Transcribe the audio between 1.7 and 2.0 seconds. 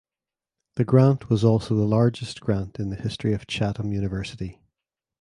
the